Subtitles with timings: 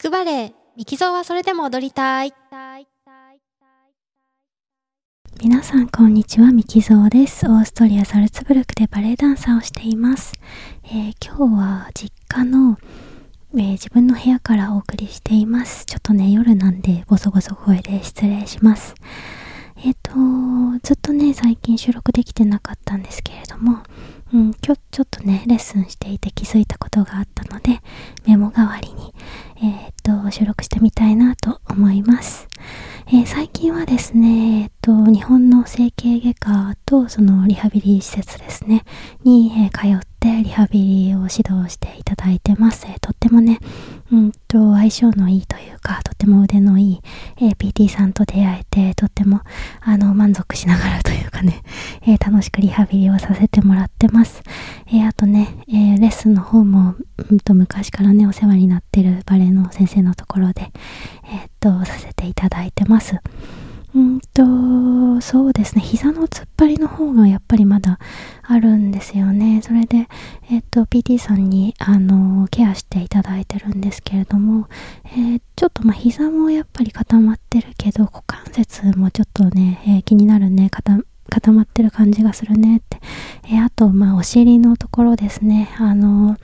[0.00, 2.32] 聞くバレエ、ミキゾーはそれでも踊りたい。
[5.42, 7.44] 皆さんこんにちは、ミキゾーです。
[7.44, 10.32] オーストリア・サルツブルクでバレエダンサーをしています。
[10.84, 12.78] えー、今日は実家の、
[13.52, 15.84] えー、自分の部屋からお送りしています。
[15.84, 18.94] ちょっとね、夜なんでボソボソ声で失礼します。
[19.84, 23.82] えっ、ー、と、ずっとね、最近収録できてなかったんですけれども、
[24.32, 27.80] うん、今日ちょっとね、レッスンしていて気づいたことがあったので、
[28.26, 28.79] メモ代わ
[30.30, 32.48] 収録してみたいなと思います。
[33.08, 38.84] えー、最近はですね、えっと、日本の整形外科とそのリハビリ施設ですね、
[39.24, 41.38] に、えー、通ってリハビリを指導
[41.68, 42.86] していただいてます。
[42.86, 43.58] えー、とってもね、
[44.12, 47.00] うんと、相性のいいというか、とっても腕のいい、
[47.38, 49.40] え PT さんと出会えて、とっても、
[49.80, 51.62] あの、満足しながらというかね、
[52.06, 54.42] え楽しくリハビリをさせてもらってます。
[54.92, 56.96] えあとね、えレッスンの方も、
[57.30, 60.70] うんと、昔からね、お世話になってるバレエの先生のところで、
[61.32, 63.16] えっと、させていただいてます。
[63.94, 65.82] うんと、そうですね。
[65.82, 67.98] 膝の突っ張りの方がやっぱりまだ
[68.42, 69.62] あるんですよね。
[69.62, 70.08] それで、
[70.48, 74.68] えっと、PT さんに、あの、ケアしていただいてるんですけれども、
[75.06, 83.00] えー、ちょっとまあ膝もやっぱり固まってるけど、股関節もちょっとね、えー、気になるね、固固まってる感じがするねって。
[83.52, 85.74] え、あと、まあ、お尻のところですね。
[85.78, 86.36] あの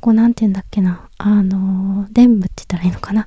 [0.00, 1.08] ここなんて言うんだっけな。
[1.18, 3.26] あの、伝部って言ったらいいのかな。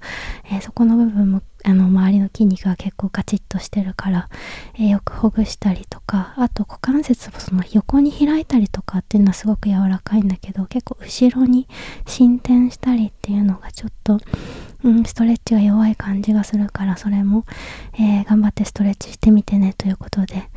[0.51, 4.29] え、そこの部分もあの周りの筋肉が結構カチッとしてるから、
[4.75, 11.67] えー、よくほぐしたりとかあと股関節もその横に開いたりとかっていうのはすごく柔らかいんだけど結構後ろに
[12.05, 14.19] 進展したりっていうのがちょっと、
[14.83, 17.45] うん、ストレッチが弱い感じがするからそれも、
[17.93, 20.49] えー、頑張ってストレッチしてみてねということで。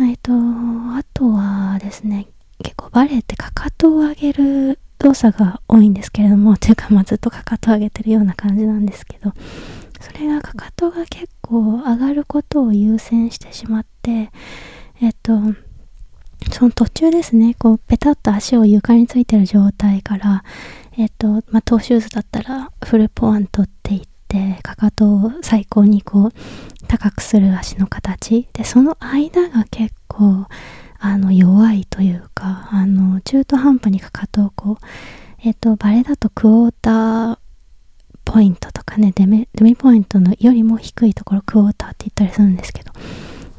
[0.00, 2.28] えっ、とあとはですね
[2.62, 9.32] 結構バレエってかかとを上げる動作が多いんですけれども というかまあずっとかかとを上げてるような感じなんですけど
[10.00, 14.30] それがかかとが結構上がることを優先してしまって、
[15.00, 15.32] えっと、
[16.52, 20.44] その途中ですね、こう、ペタッと足を床についてる状態から、
[20.96, 26.32] えっと、まあ、トーシューズだったら、フルポワントって言って、かかとを最高にこう、
[26.86, 28.48] 高くする足の形。
[28.52, 30.46] で、その間が結構、
[31.00, 34.84] あの、弱いというか、あの、中途半端にかかとをこう、
[35.44, 36.67] えっと、バレだとクォーター
[39.98, 42.92] イントのよりも低いところクォーターって言ったりするんですけど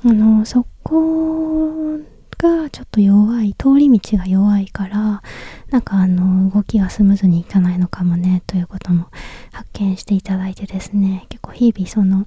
[0.06, 1.98] あのそこ
[2.38, 5.22] がちょっと弱い通り道が弱いから
[5.70, 9.08] なんかあの動きがスムーズにいかないのかもねということも
[9.52, 12.26] 発見していただいてですね結構日々その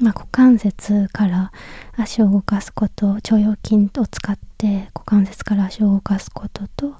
[0.00, 1.52] まあ、股関節から
[1.96, 6.94] 足を動かすこと腸腰筋を使って股関節から足を動かすことと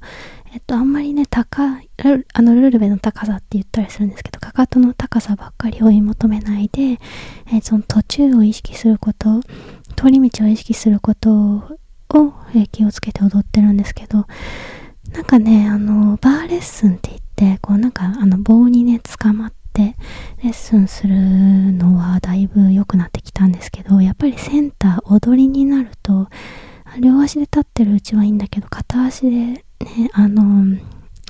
[0.54, 7.00] えっと、あんまりね、高、あの、ルルベの高さって言ったりするんですけど、かかとの高さばっかり追い求めないで、
[7.52, 9.40] えその途中を意識すること、
[9.96, 14.28] 通り道を意識することを、え気をつけて踊ってるんですけど、
[15.12, 19.94] なんかね、あの、バーレッスンって言って、こうなんか、あの、棒にね、捕まって、レ
[20.50, 21.16] ッスンする
[21.72, 26.28] のはだいぶ良くなってきたんですけど、やっぱりセンター、踊りになると、
[27.00, 29.64] 両足で立ってるうちはいいんだけど、片足でね、
[30.12, 30.76] あの、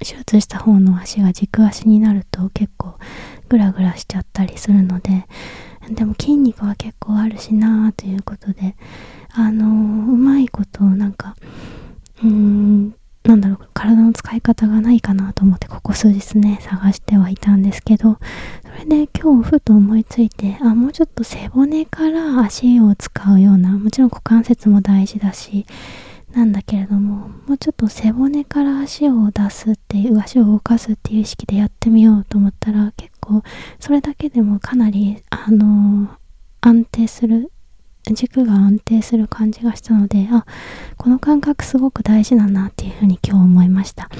[0.00, 2.98] 手術した方の足が軸足になると結構
[3.48, 5.26] グラグラしちゃったりするので、
[5.90, 8.76] でも筋肉は結構あるしなということで、
[9.32, 9.70] あの、う
[10.16, 11.36] まいことなんか、
[12.22, 18.18] うーん、なんだろう、体の使い方がないかなと思って、ここ数日ね、探してはいたんですけど、
[18.62, 25.64] それで今日ふと思いついて、あ、もうちょっと背骨から足を使うような、もちろん股関節も大事だし、
[26.34, 33.42] なんだけれども、もうちょっと背骨から足を出すっていう、足を動かすっていう意識でやってみようと思ったら、結構、
[33.80, 36.08] それだけでもかなり、あのー、
[36.60, 37.50] 安定する、
[38.12, 40.44] 軸が安定する感じがしたので、あ、
[40.96, 44.10] この感覚すごく大事だなっていうふうに今日思いました。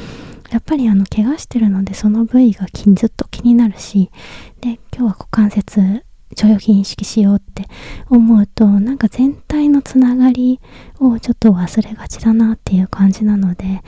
[0.51, 4.11] やっぱりあの、怪我してるので、その部位がずっと気になるし、
[4.61, 7.67] で、今日は股関節腸腰筋意識しようって
[8.09, 10.61] 思うとなんか全体のつながり
[11.01, 13.83] をちょっと忘れがちだなっていう感じなので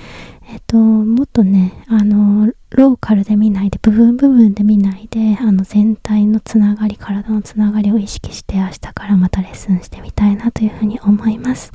[0.48, 11.72] えっともっとねあのローカルで見ないで部分部分で見ないであの全体のつながり体のつながりを意識して明日からまたレッスンしてみたいなというふうに思います、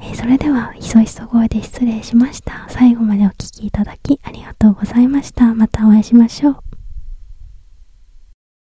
[0.00, 2.66] えー、それではひそひそ声で失礼しました。
[2.68, 5.54] 最後までお聴きいただきありがとうございました。
[5.54, 6.73] またお会いしましょう。